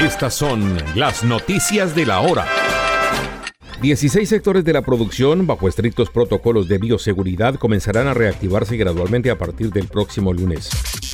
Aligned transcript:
Estas 0.00 0.32
son 0.32 0.78
las 0.94 1.24
noticias 1.24 1.94
de 1.94 2.06
la 2.06 2.20
hora. 2.20 2.46
16 3.82 4.26
sectores 4.26 4.64
de 4.64 4.72
la 4.72 4.80
producción, 4.80 5.46
bajo 5.46 5.68
estrictos 5.68 6.08
protocolos 6.08 6.68
de 6.68 6.78
bioseguridad, 6.78 7.56
comenzarán 7.56 8.08
a 8.08 8.14
reactivarse 8.14 8.78
gradualmente 8.78 9.30
a 9.30 9.36
partir 9.36 9.70
del 9.70 9.88
próximo 9.88 10.32
lunes. 10.32 10.70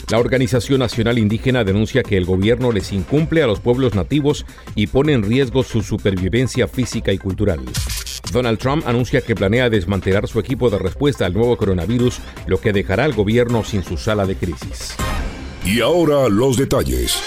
La 0.08 0.20
Organización 0.20 0.78
Nacional 0.78 1.18
Indígena 1.18 1.64
denuncia 1.64 2.04
que 2.04 2.16
el 2.16 2.26
gobierno 2.26 2.70
les 2.70 2.92
incumple 2.92 3.42
a 3.42 3.48
los 3.48 3.58
pueblos 3.58 3.96
nativos 3.96 4.46
y 4.76 4.86
pone 4.86 5.14
en 5.14 5.24
riesgo 5.24 5.64
su 5.64 5.82
supervivencia 5.82 6.68
física 6.68 7.12
y 7.12 7.18
cultural. 7.18 7.58
Donald 8.32 8.60
Trump 8.60 8.86
anuncia 8.86 9.20
que 9.20 9.34
planea 9.34 9.68
desmantelar 9.68 10.28
su 10.28 10.38
equipo 10.38 10.70
de 10.70 10.78
respuesta 10.78 11.26
al 11.26 11.34
nuevo 11.34 11.56
coronavirus, 11.56 12.20
lo 12.46 12.60
que 12.60 12.72
dejará 12.72 13.02
al 13.02 13.14
gobierno 13.14 13.64
sin 13.64 13.82
su 13.82 13.96
sala 13.96 14.26
de 14.26 14.36
crisis. 14.36 14.94
Y 15.64 15.80
ahora 15.80 16.28
los 16.28 16.56
detalles. 16.56 17.20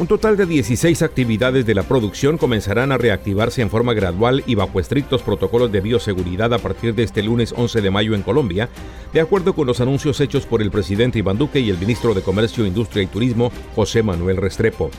Un 0.00 0.08
total 0.08 0.36
de 0.36 0.44
16 0.44 1.02
actividades 1.02 1.66
de 1.66 1.74
la 1.74 1.84
producción 1.84 2.36
comenzarán 2.36 2.90
a 2.90 2.98
reactivarse 2.98 3.62
en 3.62 3.70
forma 3.70 3.94
gradual 3.94 4.42
y 4.44 4.56
bajo 4.56 4.80
estrictos 4.80 5.22
protocolos 5.22 5.70
de 5.70 5.80
bioseguridad 5.80 6.52
a 6.52 6.58
partir 6.58 6.96
de 6.96 7.04
este 7.04 7.22
lunes 7.22 7.54
11 7.56 7.80
de 7.80 7.90
mayo 7.92 8.16
en 8.16 8.22
Colombia, 8.22 8.68
de 9.12 9.20
acuerdo 9.20 9.54
con 9.54 9.68
los 9.68 9.80
anuncios 9.80 10.20
hechos 10.20 10.46
por 10.46 10.62
el 10.62 10.72
presidente 10.72 11.20
Iván 11.20 11.38
Duque 11.38 11.60
y 11.60 11.70
el 11.70 11.78
ministro 11.78 12.12
de 12.12 12.22
Comercio, 12.22 12.66
Industria 12.66 13.04
y 13.04 13.06
Turismo, 13.06 13.52
José 13.76 14.02
Manuel 14.02 14.38
Restrepo. 14.38 14.90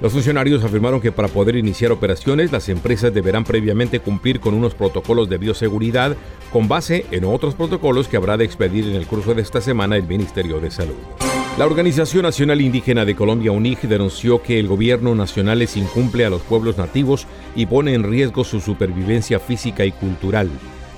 Los 0.00 0.14
funcionarios 0.14 0.64
afirmaron 0.64 1.00
que 1.00 1.12
para 1.12 1.28
poder 1.28 1.54
iniciar 1.54 1.92
operaciones, 1.92 2.50
las 2.50 2.68
empresas 2.68 3.14
deberán 3.14 3.44
previamente 3.44 4.00
cumplir 4.00 4.40
con 4.40 4.54
unos 4.54 4.74
protocolos 4.74 5.28
de 5.28 5.38
bioseguridad 5.38 6.16
con 6.52 6.66
base 6.66 7.06
en 7.12 7.24
otros 7.24 7.54
protocolos 7.54 8.08
que 8.08 8.16
habrá 8.16 8.36
de 8.36 8.46
expedir 8.46 8.88
en 8.88 8.96
el 8.96 9.06
curso 9.06 9.32
de 9.32 9.42
esta 9.42 9.60
semana 9.60 9.96
el 9.96 10.08
Ministerio 10.08 10.58
de 10.58 10.72
Salud. 10.72 11.29
La 11.60 11.66
Organización 11.66 12.22
Nacional 12.22 12.62
Indígena 12.62 13.04
de 13.04 13.14
Colombia, 13.14 13.52
UNIG, 13.52 13.80
denunció 13.80 14.42
que 14.42 14.58
el 14.58 14.66
gobierno 14.66 15.14
nacional 15.14 15.58
les 15.58 15.76
incumple 15.76 16.24
a 16.24 16.30
los 16.30 16.40
pueblos 16.40 16.78
nativos 16.78 17.26
y 17.54 17.66
pone 17.66 17.92
en 17.92 18.02
riesgo 18.02 18.44
su 18.44 18.60
supervivencia 18.60 19.38
física 19.38 19.84
y 19.84 19.92
cultural. 19.92 20.48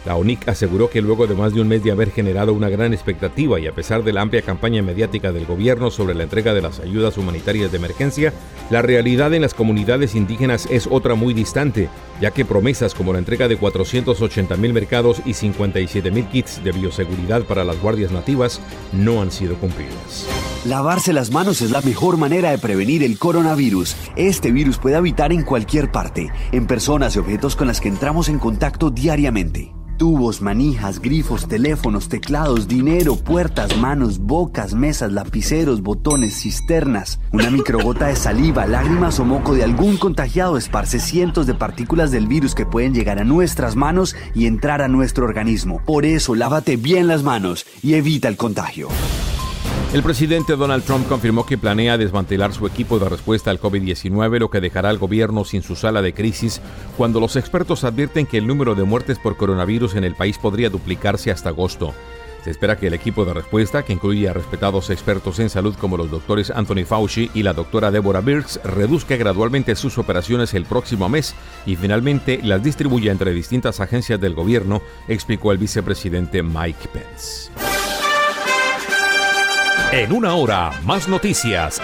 La 0.05 0.17
ONIC 0.17 0.48
aseguró 0.48 0.91
que 0.91 1.00
luego 1.00 1.27
de 1.27 1.34
más 1.34 1.55
de 1.55 1.61
un 1.61 1.69
mes 1.69 1.84
de 1.84 1.92
haber 1.92 2.11
generado 2.11 2.53
una 2.53 2.69
gran 2.69 2.92
expectativa 2.92 3.61
y 3.61 3.69
a 3.69 3.75
pesar 3.75 4.03
de 4.03 4.12
la 4.12 4.20
amplia 4.20 4.42
campaña 4.42 4.83
mediática 4.83 5.31
del 5.31 5.47
gobierno 5.47 5.91
sobre 5.91 6.14
la 6.14 6.25
entrega 6.25 6.55
de 6.55 6.62
las 6.62 6.81
ayudas 6.81 7.17
humanitarias 7.19 7.70
de 7.70 7.78
emergencia, 7.78 8.33
la 8.70 8.83
realidad 8.83 9.33
en 9.33 9.42
las 9.42 9.55
comunidades 9.55 10.17
indígenas 10.17 10.67
es 10.70 10.89
otra 10.91 11.14
muy 11.14 11.34
distante, 11.34 11.89
ya 12.20 12.33
que 12.33 12.44
promesas 12.44 12.94
como 12.94 13.12
la 13.12 13.20
entrega 13.20 13.47
de 13.47 13.56
480 13.56 14.56
mil 14.56 14.72
mercados 14.72 15.22
y 15.25 15.34
57 15.34 16.11
mil 16.11 16.27
kits 16.27 16.64
de 16.64 16.72
bioseguridad 16.72 17.42
para 17.42 17.62
las 17.62 17.81
guardias 17.81 18.11
nativas 18.11 18.61
no 18.92 19.22
han 19.22 19.31
sido 19.31 19.55
cumplidas. 19.56 20.27
Lavarse 20.64 21.12
las 21.12 21.31
manos 21.31 21.61
es 21.62 21.70
la 21.70 21.81
mejor 21.81 22.16
manera 22.16 22.50
de 22.50 22.59
prevenir 22.59 23.05
el 23.05 23.19
coronavirus. 23.19 23.97
Este 24.16 24.50
virus 24.50 24.78
puede 24.78 24.97
habitar 24.97 25.33
en 25.33 25.42
cualquier 25.42 25.92
parte, 25.92 26.31
en 26.50 26.66
personas 26.66 27.14
y 27.14 27.20
objetos 27.20 27.56
con 27.56 27.69
las 27.69 27.81
que 27.81 27.89
entramos 27.89 28.28
en 28.28 28.39
contacto 28.39 28.91
diariamente. 28.91 29.72
Tubos, 30.03 30.42
manijas, 30.42 31.00
grifos, 31.00 31.47
teléfonos, 31.47 32.08
teclados, 32.08 32.67
dinero, 32.67 33.14
puertas, 33.14 33.77
manos, 33.77 34.19
bocas, 34.19 34.75
mesas, 34.75 35.12
lapiceros, 35.12 35.81
botones, 35.81 36.42
cisternas. 36.42 37.20
Una 37.31 37.50
microgota 37.50 38.09
de 38.09 38.17
saliva, 38.17 38.67
lágrimas 38.67 39.20
o 39.20 39.25
moco 39.25 39.55
de 39.55 39.62
algún 39.62 39.98
contagiado 39.98 40.56
esparce 40.56 40.98
cientos 40.98 41.47
de 41.47 41.55
partículas 41.55 42.11
del 42.11 42.27
virus 42.27 42.56
que 42.56 42.67
pueden 42.67 42.94
llegar 42.94 43.20
a 43.20 43.25
nuestras 43.25 43.77
manos 43.77 44.17
y 44.34 44.47
entrar 44.47 44.83
a 44.83 44.89
nuestro 44.89 45.25
organismo. 45.25 45.81
Por 45.86 46.05
eso, 46.05 46.34
lávate 46.34 46.77
bien 46.77 47.06
las 47.06 47.22
manos 47.22 47.64
y 47.81 47.94
evita 47.94 48.27
el 48.27 48.37
contagio. 48.37 48.89
El 49.93 50.03
presidente 50.03 50.57
Donald 50.57 50.85
Trump 50.85 51.07
confirmó 51.07 51.45
que 51.45 51.59
planea 51.59 51.98
desmantelar 51.98 52.55
su 52.55 52.67
equipo 52.67 52.98
de 52.98 53.11
respuesta 53.11 53.51
al 53.51 53.61
COVID-19, 53.61 54.39
lo 54.39 54.49
que 54.49 54.62
dejará 54.62 54.89
al 54.89 54.97
gobierno 54.97 55.45
sin 55.45 55.62
su 55.62 55.77
sala 55.77 56.01
de 56.01 56.15
crisis, 56.15 56.62
cuando 56.97 57.21
los 57.21 57.37
expertos 57.37 57.84
advierten 57.84 58.25
que 58.25 58.39
el 58.39 58.47
número 58.47 58.75
de 58.75 58.84
muertes 58.84 59.19
por 59.19 59.37
coronavirus 59.37 59.97
en 59.97 60.05
el 60.05 60.15
país 60.15 60.39
podría 60.39 60.71
duplicarse 60.71 61.31
hasta 61.31 61.50
agosto. 61.50 61.93
Se 62.43 62.50
espera 62.50 62.78
que 62.78 62.87
el 62.87 62.94
equipo 62.94 63.27
de 63.27 63.34
respuesta, 63.34 63.84
que 63.84 63.93
incluye 63.93 64.31
a 64.31 64.33
respetados 64.33 64.89
expertos 64.89 65.39
en 65.41 65.50
salud 65.50 65.75
como 65.78 65.99
los 65.99 66.11
doctores 66.11 66.50
Anthony 66.50 66.87
Fauci 66.87 67.31
y 67.34 67.43
la 67.43 67.53
doctora 67.53 67.91
Deborah 67.91 68.22
Birx, 68.22 68.61
reduzca 68.65 69.16
gradualmente 69.16 69.77
sus 69.77 69.99
operaciones 69.99 70.55
el 70.55 70.65
próximo 70.65 71.11
mes 71.11 71.34
y 71.66 71.77
finalmente 71.77 72.41
las 72.43 72.62
distribuya 72.62 73.12
entre 73.12 73.34
distintas 73.34 73.78
agencias 73.81 74.19
del 74.19 74.34
gobierno, 74.34 74.81
explicó 75.06 75.53
el 75.53 75.59
vicepresidente 75.59 76.43
Mike 76.43 76.89
Pence. 76.95 77.62
En 79.92 80.10
una 80.10 80.34
hora, 80.36 80.70
más 80.86 81.06
noticias. 81.06 81.78